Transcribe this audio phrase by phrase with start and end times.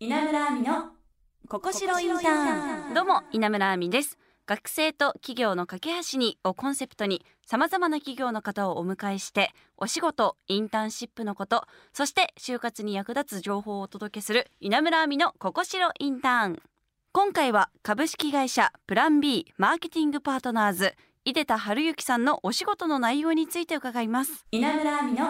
[0.00, 0.90] 稲村亜美の
[1.48, 2.94] ここしろインターン。
[2.94, 4.16] どうも稲村亜美です。
[4.46, 16.62] 学生と企業の架け橋にをコンセプトにさまざまな企業の方をお迎えしてお仕事インターンシップのことそして就活に役立つ情報をお届けする稲村亜美のここしろインターン。
[17.10, 20.94] 今回は株式会社プラン B マーケティングパートナーズ
[21.24, 24.46] 井出田春之さんのお仕事の内容について伺います。
[24.52, 25.26] 稲村亜美の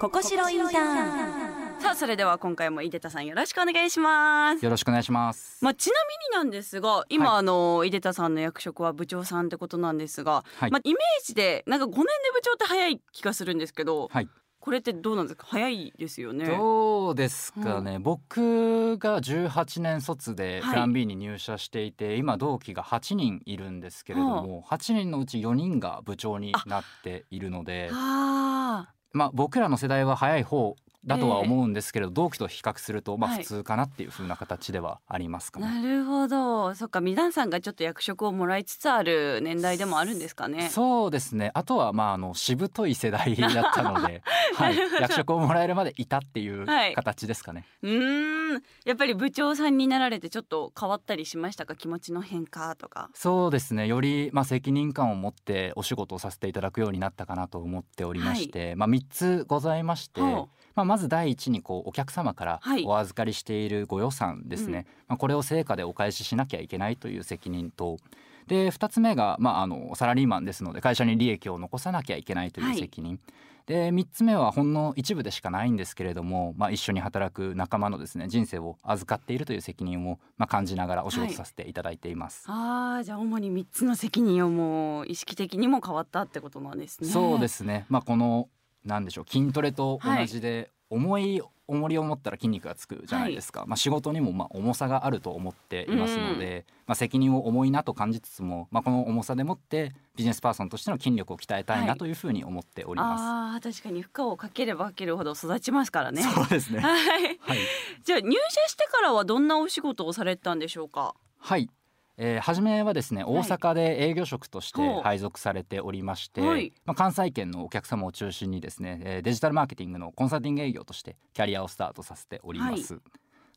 [0.00, 1.41] ここしろインターン
[1.82, 4.64] さあそれでは今回も井出田さんよろしくお願いします。
[4.64, 5.58] よろしくお願いします。
[5.64, 5.94] まあ、ちな
[6.32, 7.38] みになんですが今、はい。
[7.40, 10.70] あの井出田さんの役職は部長さんってことなんですが、はい。
[10.70, 12.04] まあ、イメージでなんか5年で
[12.34, 14.28] 部長って早い気がするんですけど、はい。
[14.60, 15.44] これってどうなんですか？
[15.48, 16.46] 早いですよね。
[16.46, 20.70] どうですかね、僕が18年卒ではい。
[20.74, 28.86] プラン B に入社していて、今同期が8人いるんですけれども、8人のうち4人が部長になっているのであ。
[29.12, 33.42] まあ僕らの世代は早い方だとは思うんですけれど、同期と比較するとまあはい。
[33.42, 35.80] 普通かなっていう風な形ではありますかーね。
[35.82, 36.74] なるほど。
[36.74, 40.68] そっか皆さんがちょっと役職をもらいつつある年代でもあるんですかね。
[40.70, 41.50] そうですね。
[41.54, 44.22] あとはまああのしぶとい世代だったので、
[44.54, 44.76] はい。
[45.00, 46.94] 役職をもらえるまでいたっていうはい。
[46.94, 47.66] 形ですかね。
[47.82, 48.62] うーん。
[48.84, 51.74] やっぱり部長さんになられてちょっと変わったりしましたか？
[51.74, 53.10] 気持ちの変化とか。
[53.14, 53.86] そうですね。
[53.86, 62.84] より、まあ、責任感を持ってお仕事をさせていただくようになったかなと思っておりまして、まあ、3つございまして、ほまあ、まず第一にこうお客様からはい。
[62.84, 67.98] お預かりしているご予算ですね、まあ、これを成果でお返ししなきゃいけないという責任と。
[68.46, 73.20] で2つ目が、まあ、あのサラリーマンですので会社に利益を残さなきゃいけないという責任、
[73.66, 82.44] で3つ目はほんの一部でしかないんですけれども、まあ、一緒に働く仲間のですね人生を預かっているという責任を、まあ、感じながらお仕事させていただいています。
[82.48, 87.08] あーじゃあ主に3つの責任をもう意識的にも変わったってことなんですね。
[87.08, 87.86] そうですね。
[87.88, 88.48] まあこの
[88.84, 93.64] なんでしょう筋トレと同じで、重い重りを持ったら筋肉がつくじゃないですか。
[93.66, 106.22] まあ仕事にもまあ重さがあると思っていますので、まあ責任を重いなと感じつつも、まあこの重さでもってビジネスパーソンとしての筋力を鍛えたいはないというふうに思っておりまあー確かに負荷をかければかけるほど育ちますからね。
[106.22, 106.34] す。
[106.34, 106.80] そうですね。
[106.82, 107.22] はい。
[107.40, 107.58] はい。
[108.04, 111.14] じゃあ入社してからはどんなお仕事をされてたんでしょうか？
[111.38, 111.70] はい。
[112.18, 116.72] えー、初めはですね大阪で営業職として配属されておりまして、はい。
[116.84, 123.00] まあ、関西圏のお客様を中心にですね、えーデジタルマーケティングのコンサルティング営業としてキャリアをスタートさせております。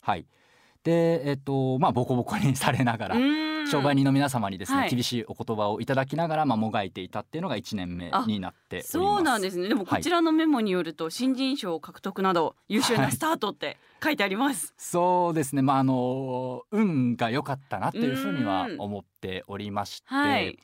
[0.01, 0.25] はい、
[0.83, 3.15] でえっ、とまあボコボコにされながら、
[3.69, 4.89] 商売に人の皆様にですね、はい。
[4.89, 8.91] 厳しいお言葉をいただきながら、まあ、もがいていたっていうのが1年目になっております。
[8.91, 9.67] そうなんですね。
[9.67, 14.73] でもこちらのメモによると新人賞獲得など優秀なスタートって書いてあります。
[14.77, 15.61] そうですね。
[15.61, 20.59] まああの運が良かったなっていうふうには思っておりまして、はい。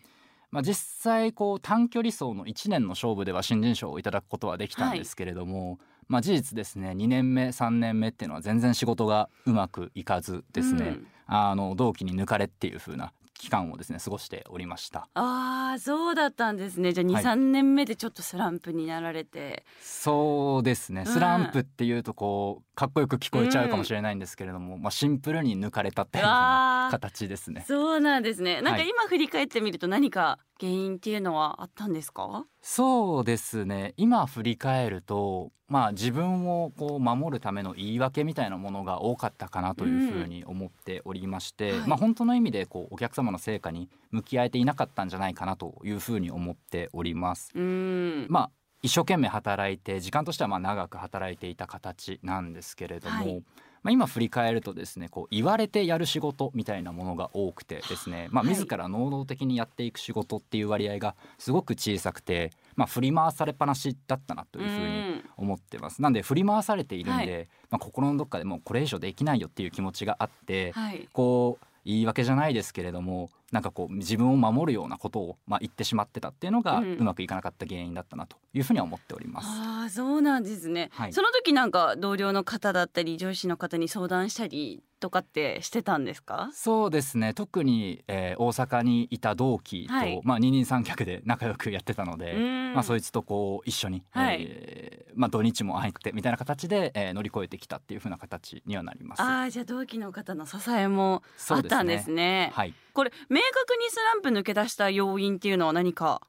[0.51, 5.79] まあ、実際こう短距離走の1年の勝負では新人賞をいただくことはできたんですけれども、
[6.09, 6.89] まあ、事実ですね。
[6.89, 15.08] 2年目3年目っていうのは全然仕事がうまくいかずですね、うんあの同期に抜かれっていう風な期間をですね過ごしておりました。
[15.16, 16.94] ああそうだったんですね。
[16.94, 17.24] じゃあ二はい。
[17.24, 19.66] 三、年目でちょっとスランプになられて。
[19.81, 21.06] そうですね。
[21.08, 21.12] うん。
[21.12, 27.66] スランプっていうとこうかっこよく聞こえちゃうかもしれないんですけれども、まあ、シンプルに抜かれたっていう形ですね。
[27.68, 28.62] そうなんですね。
[28.62, 28.90] なんかはい。
[28.90, 32.45] 今振り返ってみると何か原因っていうのはあったんですか？
[32.61, 47.51] そうですね今振り返るとまあ自分をこう守るための言い訳みたいなものが多かったかなというふうに思っておりまして、はいまあ本当の意味でこうお客様の成果に向き合えていなかったんじゃないかなというふうに思っております。
[47.55, 48.27] うーん。
[48.29, 48.51] まあ
[48.83, 53.44] 一生懸命働いて時間としてはまあ長く働いていた形なんですけれども、はい
[53.84, 66.02] まあ、今振り返るとですねこう言われてやる仕事みたいなものが多くてですね、まあ、はい自ら能動的にやっていく仕事っていう割合がすごく小さくて、まあ、振り回されっぱなしだったなというふうにん思ってます。
[66.02, 71.08] なんで振り回されているんで、はまあ、心のどっかでもうこれ以上できないよっていう気持ちがあって、はい。
[71.13, 79.47] こう言い訳じゃないですけれどもなんかこう自分を守るようなことを、まあ、言ってしまってたっていうのがううんまくいかなかった原因だったなというふうには思っております。
[79.50, 81.14] ああそうなんですね、はい。
[81.14, 86.50] その時なんか同僚の方だったり上司の方に相談したりとかってしてたんですか？
[86.54, 87.33] そうですね。
[87.33, 90.22] 特に、えー大阪にいた同期と、はい。
[90.24, 92.74] まあ、二人三脚で仲良くやってたので、うん。
[92.74, 94.38] まあ、そいつとこう一緒に、はい。
[94.42, 99.22] えーまあ、土日も会えてみたいな形で、えー乗り越えてきたっていう風な形にはなります。
[99.22, 102.52] ああじゃあ同期の方の支えもあったんですね。
[102.54, 106.22] はい、これ明確にスランプ抜け出した要因っていうのは何か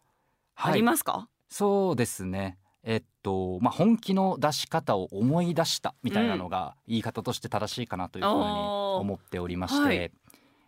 [0.57, 2.59] ありますか、そうですね。
[2.85, 10.13] えっとまあ、本気の出し方を思い出したみたいなのが言い方として正しいかなというふうに思っておりまして、はい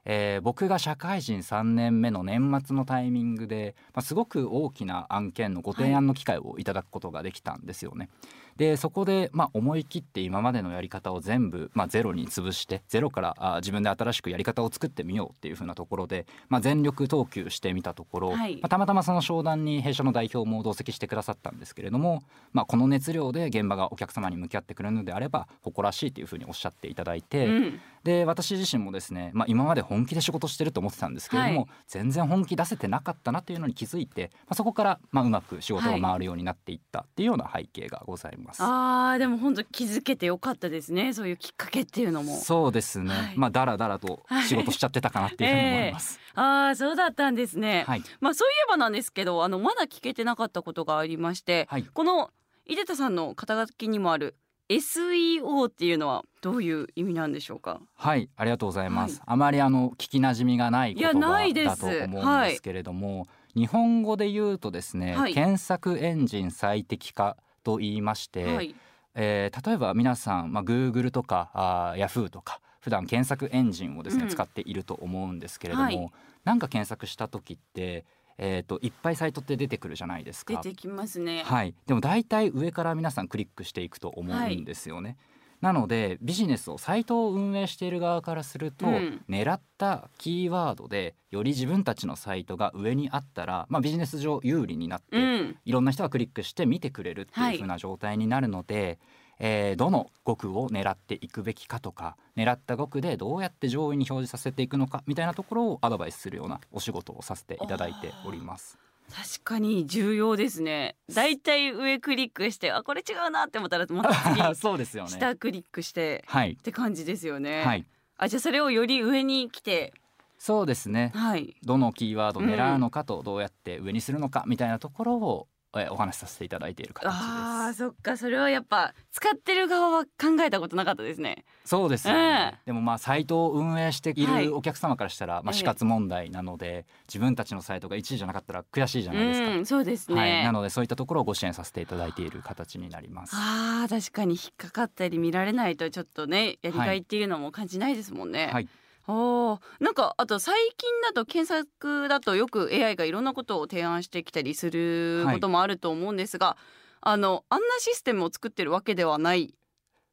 [0.05, 8.09] えー僕が社会人3年目の年末のタイミングで、まあ、すごく大きな案件のご提案の機会をいただくことができたんですよね。
[8.57, 18.55] でそこで、まあ、思い切って今までのやり方を全部、まあ、ゼロに潰してゼロからあ自分で新しくやり方を作ってみようっていう風なところで、まあ、全力投球してみたところ、はい。
[18.57, 22.23] まあ、たまたまその商談に弊社の代表も同席してくださったんですけれども、
[22.53, 27.81] まあ、この熱量で現場がお客様に向き合ってくれるのであれば誇らしいという風におっしゃっていただいて、うん。
[28.05, 31.69] で私自身もですね、まあ、今まで本気で仕事してると思ってたんですけれども、はい。
[31.89, 38.44] 全然本気出せてなかったなというのに気づいて、まあ、そこから、まあ、うまく仕事が回るようになっていったっていうような背景がございます。
[38.59, 41.13] あーでも本当気づけてよかったですね。
[41.13, 42.37] そういうきっかけっていうのも。
[42.37, 43.35] そうですね、はい。
[43.37, 46.21] まあだらだらと仕事しちゃってたかなっていうふうに思います。
[46.35, 51.85] あーそうだったんですね、はい、まあそういえばなんですけどあのまだ聞けてなかったことがありまして、はい。
[51.85, 52.31] この
[52.67, 54.37] 井出田さんの肩書きにもある
[54.71, 57.81] SEO っていうのはどういう意味なんでしょうか？
[57.95, 59.19] はい、ありがとうございます。
[59.19, 59.23] はい。
[59.27, 61.13] あまりあの聞き馴染みがない言葉
[61.53, 65.35] だと思うんですけれども、日本語で言うとですね、はい。
[65.35, 68.75] 検索エンジン最適化と言いまして、はい。
[69.17, 74.29] えー例えば皆さん、まあ、Google とかあ Yahoo とか普段検索エンジンをですね、うん。
[74.29, 76.11] 使っていると思うんですけれども、はい。
[76.45, 78.05] なんか検索した時って、
[78.39, 80.55] えー、といっぱいサイトって出てくるじゃないですか。
[80.55, 85.17] 出てきますね、はい、でも大体上から皆さんクリックしていくと思うんですよね。
[85.65, 89.25] なのでビジネスをサイトを運営している側からすると、うん。
[89.31, 95.57] 狙ったキーワードでより自分たちのサイトが上にあったら、まあ、ビジネス上有利になって、うん。
[95.65, 98.99] いろんな人がクリックして見てくれるっていう風な状態になるので、
[99.39, 108.79] えーどの語句を狙っていくべきかとか狙った語句でどうやって上位に表示させていくのかみたいなところをアドバイスするようなお仕事をさせていただいております。
[109.13, 110.97] 確かに重要ですね。
[111.13, 115.11] だいたい上クリックしてあこれ違うなって思ったらまた次 そうですよね。
[115.11, 116.53] 下クリックしてはい。
[116.53, 117.85] って感じですよね、はい、
[118.17, 119.93] あじゃあそれをより上に来て。
[120.39, 121.13] そうですね。
[121.15, 121.57] はい。
[121.63, 125.49] どのキーワードを狙うのかとどうやって上にするのかみたいなところを、
[125.81, 127.17] えお話しさせていただいている形です。
[127.17, 139.49] あーそっかそれはやっぱ使ってる側は考えたことなかったですねそうですよね、えでもまあサイトを運営していはいるお客様からしたら、まあええ死活問題なので、自分たちのサイトが1位じゃなかったら悔しいじゃないですか。
[139.49, 143.35] うんそうですね、はい、なのでそういったところをご支援させていただいている形になります。
[143.35, 148.51] あー確かに引っかかったり見られないとちょっとねやりがいっていうのも感じないですもんね。
[148.53, 148.69] はい、
[149.07, 156.57] おーなんかあと最近だと検索だとよく AI がいろんなことを提案してきたりすることもあると思うんですが、
[157.01, 159.55] あのあんなシステムを作ってるわけではない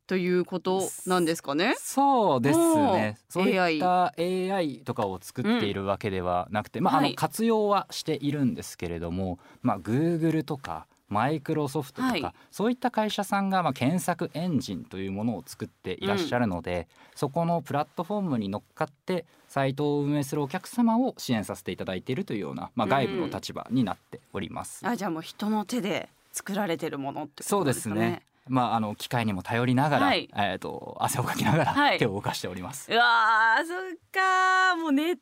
[0.08, 1.76] ということなんですかね？
[1.78, 3.18] そうですね。
[3.30, 24.88] そういった AI とかを作っているわけではなくて、まああはいの活用はしているんですけれども、まあ Google とかマイクロソフトとか、はいそういった会社さんがまあ検索エンジンというものを作っていらっしゃるので、そこのプラットフォームに乗っかってサイトを運営するお客様を支援させていただいているというような、まあ、外部の立場になっております。
[24.88, 28.02] あじゃあもう人の手で作られてるものってこそうでとですすかね。
[28.02, 28.22] ね。
[28.48, 32.92] まああの機械にも頼りながら、はいえっ、と汗をかきながはいら手を動かしております。
[32.92, 33.78] うわーそっ
[34.12, 35.22] かもうネット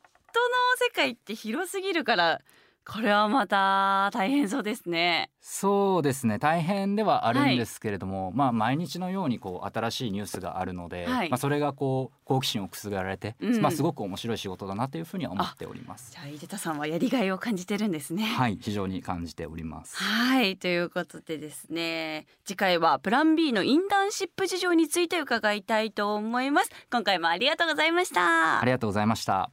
[0.76, 2.40] 世界って広すぎるから
[2.86, 5.30] これはまた大変そうですね。
[5.40, 16.18] そうですね大変ではあるんですけれども、まあ毎日のようにこう新しいニュースがあるので、はいまあそれがこう好奇心をくすぐられて、うんまあすごく面白い仕事だなというふうには思っておりますじ。
[16.18, 18.24] ゃあ井出田さんはやりがいを感じてるんですね。
[18.24, 19.96] はい非常に感じております。
[19.96, 29.50] はいということでですね次回はプラン B のインターンシップ事情について伺いたいと思います今回もありがとうございましたありがとうございました。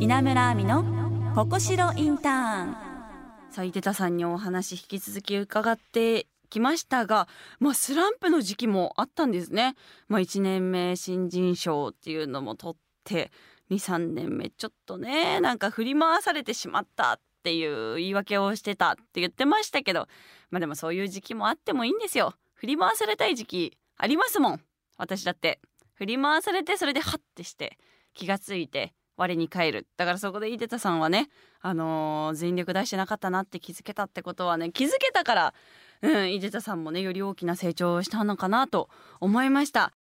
[0.00, 0.84] 稲村亜美の
[1.34, 2.76] ここしろインターン。
[3.50, 7.26] さあ井出田さんにお話引き続き伺ってきましたが、
[7.58, 9.74] まあ、スランプの時期もあったんですね、
[10.06, 13.32] まあ、1年目新人賞っていうのも取って
[13.70, 20.06] 23年目ちょっとねなんか振り回されてしまったっていう言い訳をしてたって言ってましたけど
[20.50, 22.34] まあでもそういう時期もあってもいいんですよ。
[22.54, 24.60] 振り回されたい時期ありますもん。
[24.96, 25.58] 私だって。
[25.94, 27.76] 振り回されてそれでハッてして
[28.14, 29.86] 気がついて我に返る。
[29.98, 31.28] だからそこで井出田さんはね
[31.60, 35.54] あのー全力出してなかったなって気づけたってことはね気づけたから
[36.00, 38.88] うん井出田さんもねより大きな成長をしたのかなと
[39.20, 39.92] 思いました。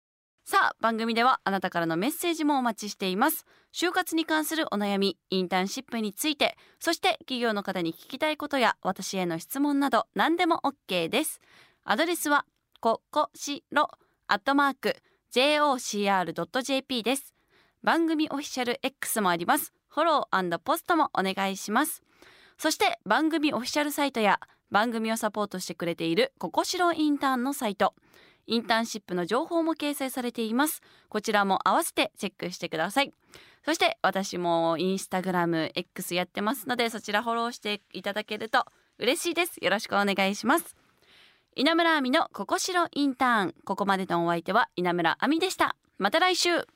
[0.46, 3.46] さあ番組ではあなたからのメッセージもお待ちしています。
[3.74, 11.42] 就活に関するお悩みインターンシップについてそして企業の方に聞きたいことや私への質問など何でも OK です。
[11.84, 12.46] アドレスは
[12.80, 13.90] ここしろ
[14.28, 14.96] アットマーク
[15.34, 17.37] jocr.jp です。
[17.88, 19.72] 番組オフィシャル X もあります。
[19.88, 22.04] フォローポストもお願いします。
[22.58, 27.94] そして番組オフィシャルサイトや番組をサポートしてくれているココシロインターンのサイト。
[28.46, 30.82] インターンシップの情報も掲載されています。
[31.08, 33.14] こちらも合わせてチェックしてください。
[33.64, 38.66] そして私もインスタグラム X やってますのでそちらフォローしていただけると
[39.00, 39.64] 嬉しいです。
[39.64, 40.76] よろしくお願いします。
[41.56, 43.56] 稲村亜美のここしろインターン。
[43.64, 45.78] ここまでのお相手は稲村亜美でした。
[45.98, 46.68] また来週。